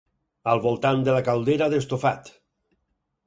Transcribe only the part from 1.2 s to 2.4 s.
caldera d'estofat